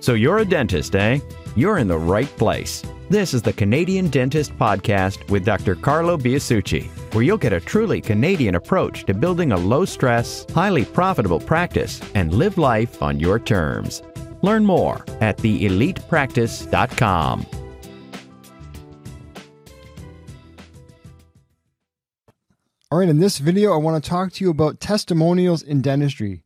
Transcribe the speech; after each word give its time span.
So 0.00 0.14
you're 0.14 0.38
a 0.38 0.46
dentist, 0.46 0.96
eh? 0.96 1.20
You're 1.56 1.76
in 1.76 1.86
the 1.86 1.98
right 1.98 2.34
place. 2.38 2.82
This 3.10 3.34
is 3.34 3.42
the 3.42 3.52
Canadian 3.52 4.08
Dentist 4.08 4.56
Podcast 4.56 5.28
with 5.28 5.44
Dr. 5.44 5.74
Carlo 5.74 6.16
Biasucci, 6.16 6.86
where 7.12 7.22
you'll 7.22 7.36
get 7.36 7.52
a 7.52 7.60
truly 7.60 8.00
Canadian 8.00 8.54
approach 8.54 9.04
to 9.04 9.12
building 9.12 9.52
a 9.52 9.58
low 9.58 9.84
stress, 9.84 10.46
highly 10.54 10.86
profitable 10.86 11.40
practice 11.40 12.00
and 12.14 12.32
live 12.32 12.56
life 12.56 13.02
on 13.02 13.20
your 13.20 13.38
terms. 13.38 14.02
Learn 14.40 14.64
more 14.64 15.04
at 15.20 15.36
theelitepractice.com. 15.36 17.46
All 22.92 22.98
right, 22.98 23.08
in 23.08 23.20
this 23.20 23.38
video, 23.38 23.72
I 23.74 23.76
want 23.76 24.02
to 24.02 24.08
talk 24.08 24.32
to 24.32 24.44
you 24.44 24.50
about 24.50 24.80
testimonials 24.80 25.62
in 25.62 25.82
dentistry. 25.82 26.42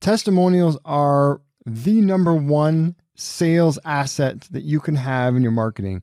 Testimonials 0.00 0.76
are 0.84 1.40
the 1.66 2.00
number 2.00 2.34
one 2.34 2.94
sales 3.16 3.78
asset 3.84 4.42
that 4.50 4.62
you 4.64 4.80
can 4.80 4.96
have 4.96 5.36
in 5.36 5.42
your 5.42 5.52
marketing. 5.52 6.02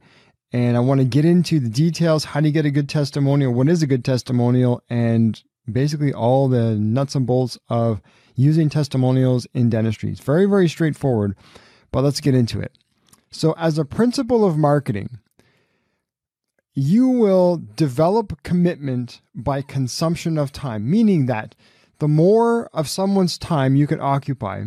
And 0.52 0.78
I 0.78 0.82
want 0.82 1.00
to 1.00 1.06
get 1.06 1.26
into 1.26 1.60
the 1.60 1.70
details. 1.70 2.26
How 2.26 2.40
do 2.40 2.48
you 2.48 2.54
get 2.54 2.66
a 2.66 2.72
good 2.72 2.90
testimonial? 2.90 3.54
What 3.54 3.70
is 3.70 3.82
a 3.82 3.88
good 3.88 4.06
testimonial? 4.06 4.82
And 4.90 5.42
basically 5.72 6.14
all 6.14 6.48
the 6.48 6.76
nuts 6.76 7.16
and 7.16 7.26
bolts 7.26 7.58
of 7.70 8.02
using 8.36 8.70
testimonials 8.70 9.48
in 9.54 9.70
dentistry. 9.70 10.12
It's 10.12 10.20
very, 10.20 10.46
very 10.46 10.68
straightforward, 10.68 11.36
but 11.92 12.04
let's 12.04 12.20
get 12.20 12.36
into 12.36 12.60
it. 12.60 12.78
So, 13.32 13.54
as 13.58 13.78
a 13.78 13.86
principle 13.86 14.46
of 14.46 14.58
marketing, 14.58 15.20
you 16.76 17.08
will 17.08 17.62
develop 17.76 18.42
commitment 18.44 19.22
by 19.34 19.62
consumption 19.62 20.38
of 20.38 20.52
time, 20.52 20.90
meaning 20.90 21.28
that 21.28 21.56
the 22.00 22.08
more 22.08 22.68
of 22.74 22.90
someone's 22.90 23.38
time 23.38 23.76
you 23.76 23.88
can 23.88 24.00
occupy, 24.00 24.66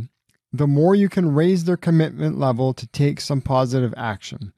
the 0.58 0.66
more 0.66 0.94
you 0.94 1.08
can 1.08 1.34
raise 1.34 1.64
their 1.64 1.76
commitment 1.76 2.38
level 2.38 2.74
to 2.74 2.86
take 2.88 3.20
some 3.20 3.40
positive 3.40 3.94
action. 3.96 4.52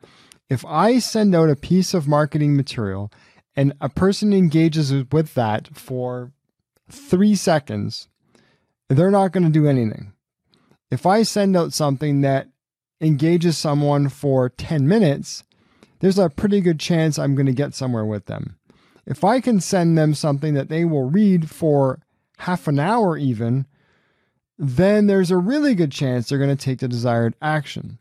If 0.48 0.64
I 0.64 0.98
send 0.98 1.34
out 1.34 1.50
a 1.50 1.56
piece 1.56 1.94
of 1.94 2.08
marketing 2.08 2.56
material 2.56 3.12
and 3.54 3.72
a 3.80 3.88
person 3.88 4.32
engages 4.32 4.92
with 5.12 5.34
that 5.34 5.68
for 5.76 6.32
three 6.90 7.34
seconds, 7.34 8.08
they're 8.88 9.10
not 9.10 9.32
going 9.32 9.44
to 9.44 9.50
do 9.50 9.66
anything. 9.66 10.12
If 10.90 11.04
I 11.04 11.22
send 11.22 11.56
out 11.56 11.72
something 11.72 12.22
that 12.22 12.48
engages 13.00 13.58
someone 13.58 14.08
for 14.08 14.48
10 14.48 14.88
minutes, 14.88 15.44
there's 16.00 16.18
a 16.18 16.30
pretty 16.30 16.60
good 16.60 16.80
chance 16.80 17.18
I'm 17.18 17.34
going 17.34 17.46
to 17.46 17.52
get 17.52 17.74
somewhere 17.74 18.04
with 18.04 18.26
them. 18.26 18.56
If 19.06 19.24
I 19.24 19.40
can 19.40 19.60
send 19.60 19.96
them 19.96 20.14
something 20.14 20.54
that 20.54 20.68
they 20.68 20.84
will 20.84 21.10
read 21.10 21.50
for 21.50 22.00
half 22.38 22.68
an 22.68 22.78
hour, 22.78 23.16
even, 23.16 23.66
then 24.58 25.06
there's 25.06 25.30
a 25.30 25.36
really 25.36 25.74
good 25.74 25.92
chance 25.92 26.28
they're 26.28 26.38
going 26.38 26.54
to 26.54 26.64
take 26.64 26.80
the 26.80 26.88
desired 26.88 27.34
action. 27.40 27.98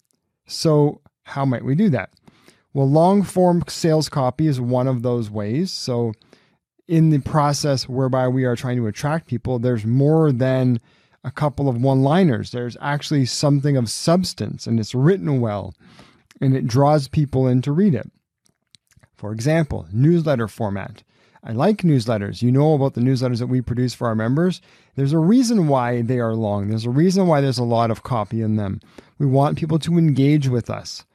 So, 0.48 1.02
how 1.24 1.46
might 1.46 1.66
we 1.66 1.76
do 1.76 1.90
that? 1.90 2.10
Well, 2.74 2.90
long 2.90 3.24
form 3.24 3.64
sales 3.68 4.10
copy 4.10 4.48
is 4.48 4.60
one 4.60 4.88
of 4.88 5.04
those 5.04 5.30
ways. 5.30 5.72
So, 5.72 6.14
in 6.88 7.10
the 7.10 7.20
process 7.20 7.88
whereby 7.88 8.28
we 8.28 8.46
are 8.46 8.56
trying 8.56 8.78
to 8.78 8.88
attract 8.88 9.28
people, 9.28 9.60
there's 9.60 9.86
more 9.86 10.32
than 10.32 10.80
a 11.24 11.32
couple 11.32 11.68
of 11.68 11.82
one 11.82 12.02
liners. 12.02 12.52
There's 12.52 12.78
actually 12.80 13.26
something 13.26 13.76
of 13.76 13.90
substance 13.90 14.66
and 14.66 14.80
it's 14.80 14.96
written 14.96 15.42
well 15.42 15.74
and 16.40 16.56
it 16.56 16.68
draws 16.68 17.08
people 17.08 17.48
in 17.48 17.62
to 17.64 17.72
read 17.72 17.94
it. 17.94 18.10
For 19.16 19.34
example, 19.34 19.88
newsletter 19.92 20.48
format. 20.48 21.04
I 21.48 21.54
like 21.54 21.78
newsletters. 21.78 22.42
You 22.42 22.52
know 22.52 22.74
about 22.74 22.94
the 22.94 23.00
newsletters 23.00 23.40
that 23.40 23.48
we 23.48 23.62
produce 23.62 23.94
for 23.94 24.08
our 24.08 24.16
members. 24.16 24.60
There's 24.96 25.14
a 25.14 25.18
reason 25.18 25.70
why 25.70 26.02
they 26.02 26.20
are 26.20 26.36
long. 26.36 26.68
There's 26.68 26.86
a 26.86 26.90
reason 26.90 27.26
why 27.26 27.40
there's 27.40 27.58
a 27.58 27.64
lot 27.64 27.90
of 27.90 28.04
copy 28.04 28.42
in 28.42 28.58
them. 28.58 28.82
We 29.18 29.28
want 29.28 29.58
people 29.58 29.80
to 29.80 29.98
engage 29.98 30.50
with 30.50 30.70
us. 30.70 31.06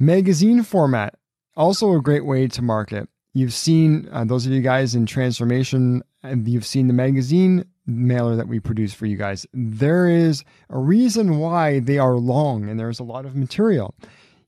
Magazine 0.00 0.64
format, 0.64 1.14
also 1.56 1.92
a 1.92 2.02
great 2.02 2.26
way 2.26 2.48
to 2.48 2.60
market. 2.60 3.08
You've 3.34 3.54
seen, 3.54 4.08
uh, 4.10 4.24
those 4.24 4.46
of 4.46 4.52
you 4.52 4.62
guys 4.62 4.96
in 4.96 5.06
transformation, 5.06 6.02
and 6.24 6.48
you've 6.48 6.66
seen 6.66 6.88
the 6.88 6.92
magazine 6.92 7.66
mailer 7.86 8.34
that 8.34 8.48
we 8.48 8.58
produce 8.58 8.94
for 8.94 9.06
you 9.06 9.16
guys. 9.16 9.46
There 9.54 10.08
is 10.08 10.42
a 10.70 10.78
reason 10.78 11.38
why 11.38 11.78
they 11.78 11.98
are 11.98 12.16
long 12.16 12.68
and 12.68 12.80
there's 12.80 12.98
a 12.98 13.04
lot 13.04 13.24
of 13.24 13.36
material. 13.36 13.94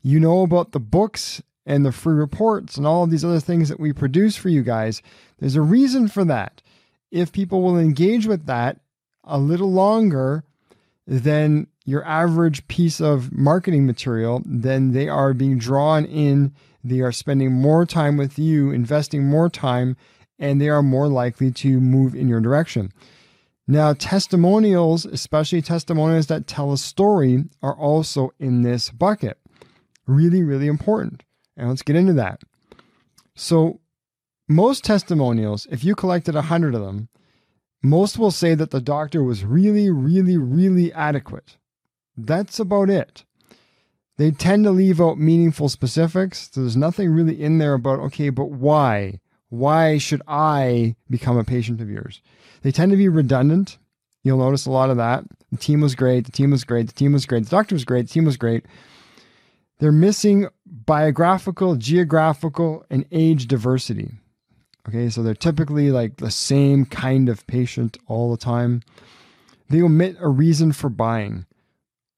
You 0.02 0.18
know 0.18 0.42
about 0.42 0.72
the 0.72 0.80
books 0.80 1.40
and 1.68 1.84
the 1.84 1.92
free 1.92 2.14
reports 2.14 2.78
and 2.78 2.86
all 2.86 3.04
of 3.04 3.10
these 3.10 3.24
other 3.24 3.38
things 3.38 3.68
that 3.68 3.78
we 3.78 3.92
produce 3.92 4.36
for 4.36 4.48
you 4.48 4.62
guys. 4.62 5.02
There's 5.38 5.54
a 5.54 5.62
reason 5.62 6.08
for 6.08 6.24
that. 6.24 6.62
If 7.10 7.30
people 7.30 7.60
will 7.62 7.78
engage 7.78 8.26
with 8.26 8.46
that 8.46 8.80
a 9.22 9.38
little 9.38 9.70
longer 9.70 10.44
than 11.06 11.66
your 11.84 12.04
average 12.06 12.66
piece 12.68 13.00
of 13.00 13.32
marketing 13.32 13.86
material, 13.86 14.42
then 14.46 14.92
they 14.92 15.08
are 15.08 15.34
being 15.34 15.58
drawn 15.58 16.06
in. 16.06 16.54
They 16.82 17.00
are 17.00 17.12
spending 17.12 17.52
more 17.52 17.84
time 17.84 18.16
with 18.16 18.38
you, 18.38 18.70
investing 18.70 19.26
more 19.26 19.50
time, 19.50 19.96
and 20.38 20.60
they 20.60 20.70
are 20.70 20.82
more 20.82 21.08
likely 21.08 21.50
to 21.50 21.80
move 21.80 22.14
in 22.14 22.28
your 22.28 22.40
direction. 22.40 22.92
Now, 23.66 23.92
testimonials, 23.92 25.04
especially 25.04 25.60
testimonials 25.60 26.28
that 26.28 26.46
tell 26.46 26.72
a 26.72 26.78
story, 26.78 27.44
are 27.62 27.76
also 27.76 28.32
in 28.38 28.62
this 28.62 28.88
bucket. 28.88 29.38
Really, 30.06 30.42
really 30.42 30.68
important. 30.68 31.24
And 31.58 31.68
let's 31.68 31.82
get 31.82 31.96
into 31.96 32.14
that. 32.14 32.42
So, 33.34 33.80
most 34.48 34.84
testimonials, 34.84 35.66
if 35.70 35.84
you 35.84 35.94
collected 35.94 36.34
100 36.34 36.74
of 36.74 36.80
them, 36.80 37.08
most 37.82 38.18
will 38.18 38.30
say 38.30 38.54
that 38.54 38.70
the 38.70 38.80
doctor 38.80 39.22
was 39.22 39.44
really, 39.44 39.90
really, 39.90 40.38
really 40.38 40.92
adequate. 40.92 41.58
That's 42.16 42.58
about 42.58 42.90
it. 42.90 43.24
They 44.16 44.32
tend 44.32 44.64
to 44.64 44.70
leave 44.70 45.00
out 45.00 45.18
meaningful 45.18 45.68
specifics. 45.68 46.50
So 46.52 46.62
there's 46.62 46.76
nothing 46.76 47.10
really 47.10 47.40
in 47.40 47.58
there 47.58 47.74
about, 47.74 48.00
okay, 48.00 48.30
but 48.30 48.50
why? 48.50 49.20
Why 49.48 49.98
should 49.98 50.22
I 50.26 50.96
become 51.08 51.38
a 51.38 51.44
patient 51.44 51.80
of 51.80 51.88
yours? 51.88 52.20
They 52.62 52.72
tend 52.72 52.90
to 52.90 52.96
be 52.96 53.08
redundant. 53.08 53.78
You'll 54.24 54.38
notice 54.38 54.66
a 54.66 54.72
lot 54.72 54.90
of 54.90 54.96
that. 54.96 55.24
The 55.52 55.58
team 55.58 55.80
was 55.80 55.94
great. 55.94 56.26
The 56.26 56.32
team 56.32 56.50
was 56.50 56.64
great. 56.64 56.88
The 56.88 56.94
team 56.94 57.12
was 57.12 57.26
great. 57.26 57.44
The 57.44 57.50
doctor 57.50 57.74
was 57.74 57.84
great. 57.84 58.08
The 58.08 58.14
team 58.14 58.24
was 58.24 58.36
great. 58.36 58.66
They're 59.78 59.92
missing 59.92 60.48
biographical, 60.70 61.76
geographical, 61.76 62.84
and 62.90 63.04
age 63.10 63.46
diversity. 63.46 64.12
Okay, 64.88 65.10
so 65.10 65.22
they're 65.22 65.34
typically 65.34 65.90
like 65.90 66.16
the 66.16 66.30
same 66.30 66.86
kind 66.86 67.28
of 67.28 67.46
patient 67.46 67.98
all 68.06 68.30
the 68.30 68.38
time. 68.38 68.82
They 69.68 69.82
omit 69.82 70.16
a 70.20 70.28
reason 70.28 70.72
for 70.72 70.88
buying. 70.88 71.44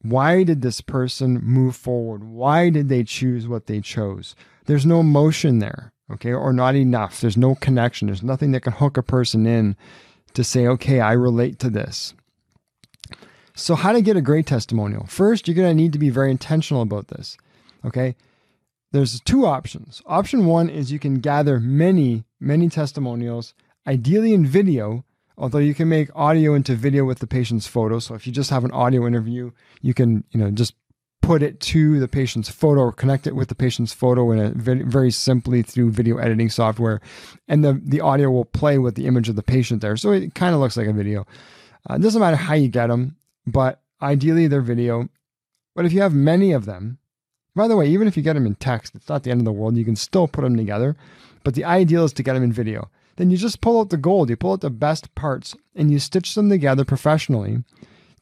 Why 0.02 0.44
did 0.44 0.62
this 0.62 0.80
person 0.80 1.40
move 1.42 1.76
forward? 1.76 2.24
Why 2.24 2.70
did 2.70 2.88
they 2.88 3.04
choose 3.04 3.48
what 3.48 3.66
they 3.66 3.80
chose? 3.80 4.34
There's 4.66 4.86
no 4.86 5.00
emotion 5.00 5.58
there, 5.58 5.92
okay, 6.12 6.32
or 6.32 6.52
not 6.52 6.74
enough. 6.74 7.20
There's 7.20 7.36
no 7.36 7.54
connection. 7.56 8.06
There's 8.06 8.22
nothing 8.22 8.52
that 8.52 8.62
can 8.62 8.72
hook 8.72 8.96
a 8.96 9.02
person 9.02 9.46
in 9.46 9.76
to 10.34 10.44
say, 10.44 10.66
okay, 10.66 11.00
I 11.00 11.12
relate 11.12 11.58
to 11.58 11.70
this. 11.70 12.14
So, 13.54 13.74
how 13.74 13.92
to 13.92 14.00
get 14.00 14.16
a 14.16 14.22
great 14.22 14.46
testimonial? 14.46 15.06
First, 15.06 15.46
you're 15.46 15.56
going 15.56 15.68
to 15.68 15.82
need 15.82 15.92
to 15.92 15.98
be 15.98 16.08
very 16.08 16.30
intentional 16.30 16.82
about 16.82 17.08
this. 17.08 17.36
Okay. 17.84 18.14
There's 18.92 19.20
two 19.20 19.46
options. 19.46 20.02
Option 20.06 20.46
one 20.46 20.68
is 20.68 20.90
you 20.90 20.98
can 20.98 21.20
gather 21.20 21.60
many, 21.60 22.24
many 22.40 22.68
testimonials, 22.68 23.54
ideally 23.86 24.34
in 24.34 24.44
video, 24.44 25.04
although 25.38 25.58
you 25.58 25.74
can 25.74 25.88
make 25.88 26.10
audio 26.14 26.54
into 26.54 26.74
video 26.74 27.04
with 27.04 27.20
the 27.20 27.26
patient's 27.26 27.68
photo. 27.68 28.00
So 28.00 28.14
if 28.14 28.26
you 28.26 28.32
just 28.32 28.50
have 28.50 28.64
an 28.64 28.72
audio 28.72 29.06
interview, 29.06 29.52
you 29.80 29.94
can, 29.94 30.24
you 30.30 30.40
know, 30.40 30.50
just 30.50 30.74
put 31.22 31.42
it 31.42 31.60
to 31.60 32.00
the 32.00 32.08
patient's 32.08 32.48
photo 32.48 32.80
or 32.80 32.92
connect 32.92 33.26
it 33.26 33.36
with 33.36 33.48
the 33.48 33.54
patient's 33.54 33.92
photo 33.92 34.32
in 34.32 34.40
a 34.40 34.50
very, 34.50 34.82
very 34.82 35.10
simply 35.12 35.62
through 35.62 35.92
video 35.92 36.16
editing 36.16 36.50
software. 36.50 37.00
And 37.46 37.64
the, 37.64 37.80
the 37.84 38.00
audio 38.00 38.30
will 38.30 38.44
play 38.44 38.78
with 38.78 38.96
the 38.96 39.06
image 39.06 39.28
of 39.28 39.36
the 39.36 39.42
patient 39.42 39.82
there. 39.82 39.96
So 39.96 40.10
it 40.10 40.34
kind 40.34 40.54
of 40.54 40.60
looks 40.60 40.76
like 40.76 40.88
a 40.88 40.92
video. 40.92 41.26
Uh, 41.88 41.94
it 41.94 42.02
doesn't 42.02 42.20
matter 42.20 42.36
how 42.36 42.54
you 42.54 42.68
get 42.68 42.88
them, 42.88 43.16
but 43.46 43.80
ideally 44.02 44.48
they're 44.48 44.60
video. 44.60 45.08
But 45.76 45.84
if 45.84 45.92
you 45.92 46.02
have 46.02 46.12
many 46.12 46.52
of 46.52 46.64
them, 46.64 46.98
by 47.60 47.68
the 47.68 47.76
way, 47.76 47.86
even 47.88 48.08
if 48.08 48.16
you 48.16 48.22
get 48.22 48.32
them 48.32 48.46
in 48.46 48.54
text, 48.54 48.94
it's 48.94 49.10
not 49.10 49.22
the 49.22 49.30
end 49.30 49.42
of 49.42 49.44
the 49.44 49.52
world. 49.52 49.76
You 49.76 49.84
can 49.84 49.94
still 49.94 50.26
put 50.26 50.40
them 50.40 50.56
together. 50.56 50.96
But 51.44 51.54
the 51.54 51.66
ideal 51.66 52.06
is 52.06 52.12
to 52.14 52.22
get 52.22 52.32
them 52.32 52.42
in 52.42 52.54
video. 52.54 52.88
Then 53.16 53.30
you 53.30 53.36
just 53.36 53.60
pull 53.60 53.78
out 53.78 53.90
the 53.90 53.98
gold, 53.98 54.30
you 54.30 54.36
pull 54.36 54.54
out 54.54 54.62
the 54.62 54.70
best 54.70 55.14
parts, 55.14 55.54
and 55.74 55.90
you 55.90 55.98
stitch 55.98 56.34
them 56.34 56.48
together 56.48 56.86
professionally 56.86 57.62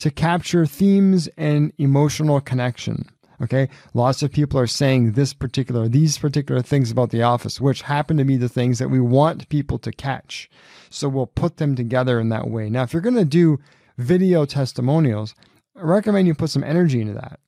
to 0.01 0.11
capture 0.11 0.67
themes 0.67 1.29
and 1.37 1.73
emotional 1.79 2.41
connection. 2.41 3.09
Okay. 3.41 3.69
Lots 3.95 4.25
of 4.25 4.33
people 4.33 4.59
are 4.59 4.67
saying 4.67 5.13
this 5.13 5.35
particular, 5.35 5.87
these 5.87 6.19
particular 6.19 6.61
things 6.61 6.91
about 6.91 7.11
the 7.11 7.23
office, 7.23 7.61
which 7.61 7.83
happen 7.83 8.17
to 8.17 8.25
be 8.25 8.37
the 8.37 8.49
things 8.49 8.81
that 8.81 8.91
we 8.91 8.99
want 8.99 9.49
people 9.49 9.79
to 9.79 9.93
catch. 9.93 10.51
So 10.91 11.09
we'll 11.09 11.27
put 11.27 11.59
them 11.59 11.77
together 11.77 12.19
in 12.19 12.29
that 12.31 12.51
way. 12.51 12.71
Now, 12.71 12.83
if 12.83 12.93
you're 12.93 13.03
going 13.03 13.15
to 13.15 13.25
do 13.25 13.61
video 13.99 14.45
testimonials, 14.47 15.37
I 15.77 15.83
recommend 15.83 16.27
you 16.27 16.35
put 16.35 16.51
some 16.51 16.65
energy 16.65 17.01
into 17.01 17.15
that. 17.15 17.39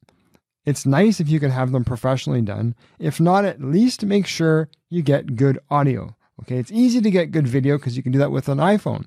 It's 0.70 0.86
nice 0.86 1.20
if 1.20 1.28
you 1.28 1.40
can 1.40 1.50
have 1.50 1.72
them 1.72 1.84
professionally 1.84 2.42
done. 2.42 2.74
If 2.98 3.20
not, 3.20 3.44
at 3.44 3.60
least 3.60 4.04
make 4.04 4.26
sure 4.26 4.68
you 4.88 5.02
get 5.02 5.34
good 5.34 5.58
audio. 5.68 6.14
Okay, 6.40 6.58
it's 6.58 6.72
easy 6.72 7.00
to 7.02 7.10
get 7.10 7.32
good 7.32 7.48
video 7.56 7.76
because 7.76 7.96
you 7.96 8.02
can 8.04 8.12
do 8.12 8.18
that 8.20 8.30
with 8.30 8.48
an 8.48 8.58
iPhone, 8.58 9.04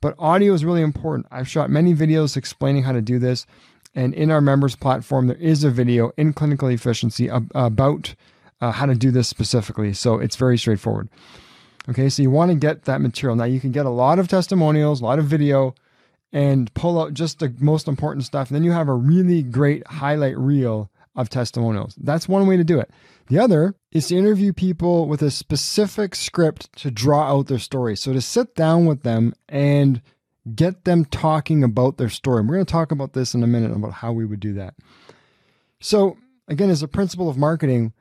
but 0.00 0.16
audio 0.18 0.54
is 0.54 0.64
really 0.64 0.82
important. 0.82 1.26
I've 1.30 1.52
shot 1.54 1.68
many 1.70 1.94
videos 1.94 2.36
explaining 2.36 2.82
how 2.84 2.92
to 2.92 3.02
do 3.12 3.18
this, 3.18 3.46
And 3.94 4.12
in 4.14 4.30
our 4.30 4.40
members 4.40 4.74
platform, 4.74 5.28
there 5.28 5.36
is 5.36 5.62
a 5.62 5.70
video 5.70 6.12
in 6.16 6.32
clinical 6.32 6.68
efficiency 6.68 7.30
ab- 7.30 7.52
about 7.54 8.14
uh, 8.60 8.72
how 8.72 8.86
to 8.86 8.94
do 8.94 9.10
this 9.10 9.28
specifically. 9.28 9.92
So 9.92 10.18
it's 10.18 10.36
very 10.36 10.58
straightforward. 10.58 11.08
Okay, 11.88 12.08
so 12.08 12.22
you 12.22 12.30
want 12.30 12.50
to 12.50 12.56
get 12.56 12.84
that 12.84 13.00
material. 13.00 13.36
Now 13.36 13.44
you 13.44 13.60
can 13.60 13.70
get 13.70 13.86
a 13.86 13.90
lot 13.90 14.18
of 14.18 14.26
testimonials, 14.26 15.00
a 15.00 15.04
lot 15.04 15.18
of 15.18 15.26
video, 15.26 15.74
and 16.32 16.72
pull 16.74 17.00
out 17.00 17.14
just 17.14 17.38
the 17.38 17.54
most 17.60 17.86
important 17.86 18.24
stuff. 18.24 18.48
And 18.48 18.56
then 18.56 18.64
you 18.64 18.72
have 18.72 18.88
a 18.88 18.94
really 18.94 19.42
great 19.42 19.86
highlight 19.86 20.36
reel 20.36 20.90
of 21.16 21.28
testimonials. 21.28 21.94
That's 21.96 22.28
one 22.28 22.46
way 22.46 22.56
to 22.56 22.64
do 22.64 22.80
it. 22.80 22.90
The 23.28 23.38
other 23.38 23.74
is 23.92 24.08
to 24.08 24.16
interview 24.16 24.52
people 24.52 25.06
with 25.06 25.22
a 25.22 25.30
specific 25.30 26.14
script 26.14 26.72
to 26.78 26.90
draw 26.90 27.22
out 27.22 27.46
their 27.46 27.58
story. 27.58 27.96
So 27.96 28.12
to 28.12 28.20
sit 28.20 28.54
down 28.54 28.86
with 28.86 29.02
them 29.02 29.34
and 29.48 30.02
get 30.54 30.84
them 30.84 31.04
talking 31.04 31.64
about 31.64 31.96
their 31.96 32.08
story. 32.08 32.40
And 32.40 32.48
we're 32.48 32.56
going 32.56 32.66
to 32.66 32.72
talk 32.72 32.92
about 32.92 33.12
this 33.14 33.34
in 33.34 33.42
a 33.42 33.46
minute 33.46 33.72
about 33.72 33.94
how 33.94 34.12
we 34.12 34.26
would 34.26 34.40
do 34.40 34.52
that. 34.54 34.74
So, 35.80 36.16
again, 36.48 36.70
as 36.70 36.82
a 36.82 36.88
principle 36.88 37.28
of 37.28 37.38
marketing, 37.38 37.92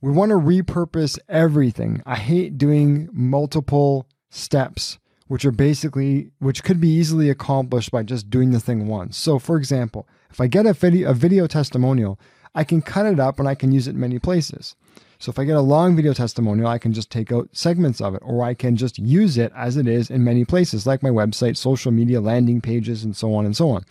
we 0.00 0.10
want 0.10 0.30
to 0.30 0.36
repurpose 0.36 1.18
everything. 1.28 2.02
I 2.06 2.16
hate 2.16 2.56
doing 2.56 3.08
multiple 3.12 4.06
steps, 4.30 4.98
which 5.26 5.44
are 5.44 5.50
basically, 5.50 6.30
which 6.38 6.64
could 6.64 6.80
be 6.80 6.88
easily 6.88 7.28
accomplished 7.28 7.90
by 7.90 8.02
just 8.02 8.30
doing 8.30 8.50
the 8.50 8.60
thing 8.60 8.86
once. 8.86 9.18
So, 9.18 9.38
for 9.38 9.56
example, 9.56 10.08
if 10.30 10.40
I 10.40 10.46
get 10.46 10.66
a 10.66 10.72
video, 10.72 11.10
a 11.10 11.14
video 11.14 11.46
testimonial, 11.46 12.18
I 12.54 12.64
can 12.64 12.82
cut 12.82 13.06
it 13.06 13.20
up 13.20 13.38
and 13.38 13.48
I 13.48 13.54
can 13.54 13.72
use 13.72 13.86
it 13.86 13.94
in 13.94 14.00
many 14.00 14.18
places. 14.18 14.74
So 15.18 15.30
if 15.30 15.38
I 15.38 15.44
get 15.44 15.56
a 15.56 15.60
long 15.60 15.96
video 15.96 16.14
testimonial, 16.14 16.66
I 16.66 16.78
can 16.78 16.92
just 16.92 17.10
take 17.10 17.30
out 17.30 17.50
segments 17.52 18.00
of 18.00 18.14
it, 18.14 18.22
or 18.24 18.42
I 18.42 18.54
can 18.54 18.76
just 18.76 18.98
use 18.98 19.36
it 19.36 19.52
as 19.54 19.76
it 19.76 19.86
is 19.86 20.08
in 20.08 20.24
many 20.24 20.46
places, 20.46 20.86
like 20.86 21.02
my 21.02 21.10
website, 21.10 21.58
social 21.58 21.92
media, 21.92 22.22
landing 22.22 22.62
pages, 22.62 23.04
and 23.04 23.14
so 23.14 23.34
on 23.34 23.44
and 23.44 23.54
so 23.54 23.68
on. 23.68 23.84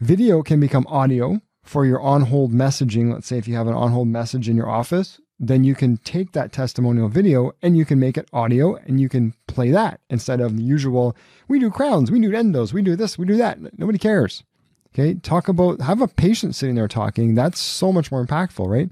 Video 0.00 0.42
can 0.42 0.58
become 0.58 0.86
audio 0.88 1.40
for 1.62 1.84
your 1.84 2.00
on 2.00 2.22
hold 2.22 2.52
messaging. 2.52 3.12
Let's 3.12 3.26
say 3.26 3.36
if 3.36 3.46
you 3.46 3.56
have 3.56 3.66
an 3.66 3.74
on 3.74 3.92
hold 3.92 4.08
message 4.08 4.48
in 4.48 4.56
your 4.56 4.70
office, 4.70 5.20
then 5.38 5.64
you 5.64 5.74
can 5.74 5.98
take 5.98 6.32
that 6.32 6.50
testimonial 6.50 7.08
video 7.08 7.52
and 7.60 7.76
you 7.76 7.84
can 7.84 8.00
make 8.00 8.16
it 8.16 8.28
audio 8.32 8.76
and 8.76 9.00
you 9.00 9.10
can 9.10 9.34
play 9.46 9.70
that 9.70 10.00
instead 10.08 10.40
of 10.40 10.56
the 10.56 10.62
usual, 10.62 11.14
we 11.46 11.58
do 11.58 11.70
crowns, 11.70 12.10
we 12.10 12.20
do 12.20 12.30
endos, 12.30 12.72
we 12.72 12.80
do 12.80 12.96
this, 12.96 13.18
we 13.18 13.26
do 13.26 13.36
that. 13.36 13.78
Nobody 13.78 13.98
cares. 13.98 14.44
Okay. 14.98 15.12
Talk 15.14 15.48
about, 15.48 15.82
have 15.82 16.00
a 16.00 16.08
patient 16.08 16.54
sitting 16.54 16.74
there 16.74 16.88
talking. 16.88 17.34
That's 17.34 17.60
so 17.60 17.92
much 17.92 18.10
more 18.10 18.24
impactful, 18.24 18.66
right? 18.66 18.88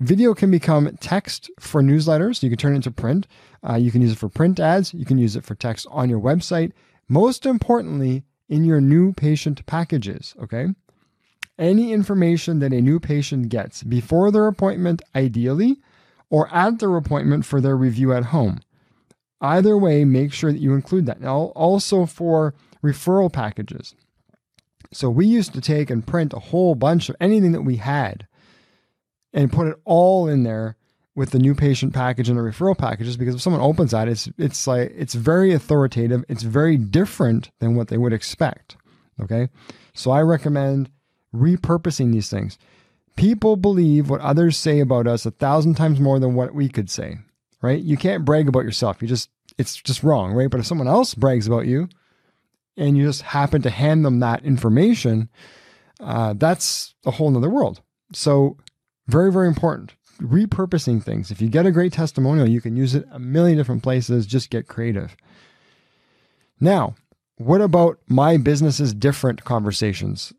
Video 0.00 0.34
can 0.34 0.50
become 0.50 0.96
text 1.00 1.48
for 1.60 1.80
newsletters. 1.80 2.42
You 2.42 2.50
can 2.50 2.58
turn 2.58 2.72
it 2.72 2.76
into 2.76 2.90
print. 2.90 3.28
Uh, 3.66 3.76
you 3.76 3.92
can 3.92 4.02
use 4.02 4.10
it 4.10 4.18
for 4.18 4.28
print 4.28 4.58
ads. 4.58 4.92
You 4.92 5.04
can 5.04 5.16
use 5.16 5.36
it 5.36 5.44
for 5.44 5.54
text 5.54 5.86
on 5.92 6.10
your 6.10 6.18
website. 6.18 6.72
Most 7.08 7.46
importantly, 7.46 8.24
in 8.48 8.64
your 8.64 8.80
new 8.80 9.12
patient 9.12 9.64
packages. 9.66 10.34
Okay. 10.42 10.66
Any 11.56 11.92
information 11.92 12.58
that 12.58 12.72
a 12.72 12.82
new 12.82 12.98
patient 12.98 13.48
gets 13.48 13.84
before 13.84 14.32
their 14.32 14.48
appointment, 14.48 15.02
ideally, 15.14 15.76
or 16.30 16.52
at 16.52 16.80
their 16.80 16.96
appointment 16.96 17.46
for 17.46 17.60
their 17.60 17.76
review 17.76 18.12
at 18.12 18.26
home. 18.26 18.58
Either 19.40 19.78
way, 19.78 20.04
make 20.04 20.32
sure 20.32 20.50
that 20.50 20.60
you 20.60 20.74
include 20.74 21.06
that. 21.06 21.20
Now, 21.20 21.52
also 21.54 22.06
for 22.06 22.54
referral 22.82 23.32
packages. 23.32 23.94
So 24.92 25.10
we 25.10 25.26
used 25.26 25.52
to 25.54 25.60
take 25.60 25.90
and 25.90 26.06
print 26.06 26.32
a 26.32 26.38
whole 26.38 26.74
bunch 26.74 27.08
of 27.08 27.16
anything 27.20 27.52
that 27.52 27.62
we 27.62 27.76
had 27.76 28.26
and 29.32 29.52
put 29.52 29.68
it 29.68 29.76
all 29.84 30.28
in 30.28 30.42
there 30.42 30.76
with 31.14 31.30
the 31.30 31.38
new 31.38 31.54
patient 31.54 31.94
package 31.94 32.28
and 32.28 32.38
the 32.38 32.42
referral 32.42 32.76
packages 32.76 33.16
because 33.16 33.34
if 33.34 33.40
someone 33.40 33.62
opens 33.62 33.92
that 33.92 34.06
it's 34.06 34.28
it's 34.36 34.66
like 34.66 34.92
it's 34.94 35.14
very 35.14 35.52
authoritative. 35.52 36.24
It's 36.28 36.42
very 36.42 36.76
different 36.76 37.50
than 37.58 37.74
what 37.74 37.88
they 37.88 37.96
would 37.96 38.12
expect. 38.12 38.76
Okay? 39.20 39.48
So 39.94 40.10
i 40.10 40.20
recommend 40.20 40.90
repurposing 41.34 42.12
these 42.12 42.30
things. 42.30 42.58
People 43.16 43.56
believe 43.56 44.10
what 44.10 44.20
others 44.20 44.58
say 44.58 44.80
about 44.80 45.06
us 45.06 45.24
a 45.24 45.30
thousand 45.30 45.74
times 45.74 46.00
more 46.00 46.18
than 46.18 46.34
what 46.34 46.54
we 46.54 46.68
could 46.68 46.90
say 46.90 47.18
right? 47.62 47.82
You 47.82 47.96
can't 47.96 48.24
brag 48.24 48.48
about 48.48 48.64
yourself. 48.64 49.02
You 49.02 49.08
just 49.08 49.30
it's 49.58 49.76
just 49.76 50.02
wrong 50.02 50.32
right? 50.32 50.50
But 50.50 50.60
if 50.60 50.66
someone 50.66 50.88
else 50.88 51.14
brags 51.14 51.46
about 51.46 51.66
you 51.66 51.88
and 52.76 52.96
you 52.96 53.04
just 53.04 53.22
happen 53.22 53.62
to 53.62 53.70
hand 53.70 54.04
them 54.04 54.20
that 54.20 54.44
information 54.44 55.28
uh, 56.00 56.34
that's 56.34 56.94
a 57.04 57.10
whole 57.10 57.30
nother 57.30 57.50
world 57.50 57.80
so 58.12 58.56
very, 59.06 59.32
very 59.32 59.48
important. 59.48 59.94
Repurposing 60.20 61.02
things. 61.02 61.30
If 61.30 61.40
you 61.40 61.48
get 61.48 61.66
a 61.66 61.70
great 61.70 61.92
testimonial, 61.92 62.48
you 62.48 62.60
can 62.60 62.76
use 62.76 62.94
it 62.94 63.06
a 63.10 63.18
million 63.18 63.56
different 63.56 63.82
places. 63.82 64.26
Just 64.26 64.50
get 64.50 64.66
creative. 64.66 65.16
Now, 66.60 66.94
what 67.36 67.60
about 67.60 67.98
my 68.08 68.36
business's 68.38 68.94
different 68.94 69.44
conversations? 69.44 70.32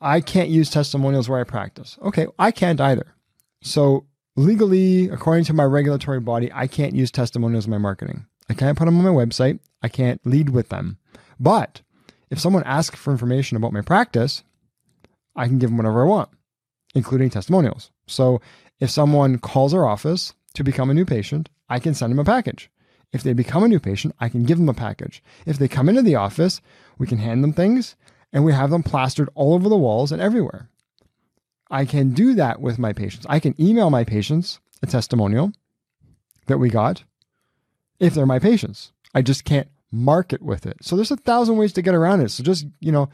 I 0.00 0.20
can't 0.20 0.48
use 0.48 0.70
testimonials 0.70 1.28
where 1.28 1.40
I 1.40 1.44
practice. 1.44 1.98
Okay, 2.02 2.26
I 2.38 2.50
can't 2.50 2.80
either. 2.80 3.14
So, 3.62 4.06
legally, 4.36 5.08
according 5.08 5.44
to 5.46 5.54
my 5.54 5.64
regulatory 5.64 6.20
body, 6.20 6.50
I 6.54 6.66
can't 6.66 6.94
use 6.94 7.10
testimonials 7.10 7.64
in 7.64 7.70
my 7.70 7.78
marketing. 7.78 8.26
I 8.48 8.54
can't 8.54 8.78
put 8.78 8.84
them 8.84 8.98
on 8.98 9.04
my 9.04 9.24
website. 9.24 9.58
I 9.82 9.88
can't 9.88 10.24
lead 10.24 10.50
with 10.50 10.68
them. 10.68 10.98
But 11.38 11.82
if 12.30 12.40
someone 12.40 12.64
asks 12.64 12.98
for 12.98 13.10
information 13.10 13.56
about 13.56 13.72
my 13.72 13.82
practice, 13.82 14.42
I 15.34 15.46
can 15.46 15.58
give 15.58 15.70
them 15.70 15.76
whatever 15.76 16.02
I 16.02 16.08
want, 16.08 16.30
including 16.94 17.30
testimonials. 17.30 17.90
So 18.06 18.40
if 18.80 18.90
someone 18.90 19.38
calls 19.38 19.74
our 19.74 19.86
office 19.86 20.34
to 20.54 20.64
become 20.64 20.90
a 20.90 20.94
new 20.94 21.04
patient, 21.04 21.48
I 21.68 21.78
can 21.78 21.94
send 21.94 22.12
them 22.12 22.18
a 22.18 22.24
package. 22.24 22.70
If 23.12 23.22
they 23.22 23.32
become 23.32 23.62
a 23.62 23.68
new 23.68 23.80
patient, 23.80 24.14
I 24.18 24.28
can 24.28 24.44
give 24.44 24.58
them 24.58 24.68
a 24.68 24.74
package. 24.74 25.22
If 25.46 25.58
they 25.58 25.68
come 25.68 25.88
into 25.88 26.02
the 26.02 26.16
office, 26.16 26.60
we 26.98 27.06
can 27.06 27.18
hand 27.18 27.42
them 27.44 27.52
things 27.52 27.96
and 28.32 28.44
we 28.44 28.52
have 28.52 28.70
them 28.70 28.82
plastered 28.82 29.30
all 29.34 29.54
over 29.54 29.68
the 29.68 29.76
walls 29.76 30.12
and 30.12 30.20
everywhere. 30.20 30.68
I 31.70 31.84
can 31.84 32.12
do 32.12 32.34
that 32.34 32.60
with 32.60 32.78
my 32.78 32.92
patients. 32.92 33.26
I 33.28 33.40
can 33.40 33.54
email 33.60 33.90
my 33.90 34.04
patients 34.04 34.60
a 34.82 34.86
testimonial 34.86 35.52
that 36.46 36.58
we 36.58 36.68
got 36.68 37.04
if 37.98 38.14
they're 38.14 38.26
my 38.26 38.38
patients. 38.38 38.92
I 39.14 39.22
just 39.22 39.44
can't 39.44 39.68
market 39.96 40.42
with 40.42 40.66
it. 40.66 40.76
So 40.82 40.96
there's 40.96 41.10
a 41.10 41.16
thousand 41.16 41.56
ways 41.56 41.72
to 41.74 41.82
get 41.82 41.94
around 41.94 42.20
it. 42.20 42.30
So 42.30 42.42
just, 42.42 42.66
you 42.80 42.92
know, 42.92 43.08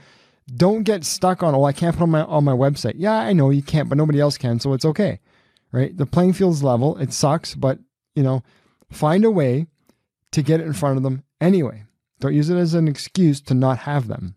don't 0.56 0.82
get 0.82 1.04
stuck 1.04 1.42
on, 1.42 1.54
oh, 1.54 1.64
I 1.64 1.72
can't 1.72 1.96
put 1.96 2.02
on 2.02 2.10
my 2.10 2.24
on 2.24 2.44
my 2.44 2.52
website. 2.52 2.94
Yeah, 2.96 3.14
I 3.14 3.32
know 3.32 3.50
you 3.50 3.62
can't, 3.62 3.88
but 3.88 3.98
nobody 3.98 4.20
else 4.20 4.36
can, 4.36 4.60
so 4.60 4.72
it's 4.72 4.84
okay. 4.84 5.20
Right? 5.70 5.96
The 5.96 6.06
playing 6.06 6.34
field's 6.34 6.62
level. 6.62 6.98
It 6.98 7.12
sucks, 7.12 7.54
but 7.54 7.78
you 8.14 8.22
know, 8.22 8.42
find 8.90 9.24
a 9.24 9.30
way 9.30 9.66
to 10.32 10.42
get 10.42 10.60
it 10.60 10.66
in 10.66 10.72
front 10.72 10.96
of 10.96 11.02
them 11.02 11.24
anyway. 11.40 11.84
Don't 12.20 12.34
use 12.34 12.50
it 12.50 12.56
as 12.56 12.74
an 12.74 12.88
excuse 12.88 13.40
to 13.42 13.54
not 13.54 13.78
have 13.78 14.08
them. 14.08 14.36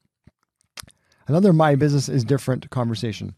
Another 1.27 1.53
my 1.53 1.75
business 1.75 2.07
is 2.07 2.23
different 2.23 2.69
conversation. 2.69 3.35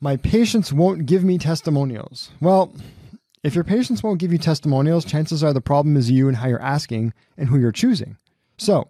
My 0.00 0.16
patients 0.16 0.72
won't 0.72 1.06
give 1.06 1.24
me 1.24 1.38
testimonials. 1.38 2.30
Well, 2.40 2.74
if 3.44 3.54
your 3.54 3.62
patients 3.62 4.02
won't 4.02 4.18
give 4.18 4.32
you 4.32 4.38
testimonials, 4.38 5.04
chances 5.04 5.44
are 5.44 5.52
the 5.52 5.60
problem 5.60 5.96
is 5.96 6.10
you 6.10 6.26
and 6.26 6.38
how 6.38 6.48
you're 6.48 6.60
asking 6.60 7.12
and 7.38 7.48
who 7.48 7.58
you're 7.58 7.70
choosing. 7.70 8.16
So, 8.56 8.88